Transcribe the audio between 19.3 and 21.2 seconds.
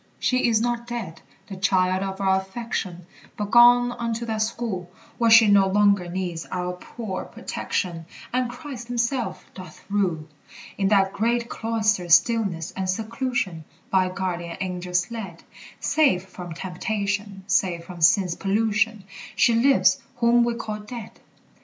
She lives whom we call dead.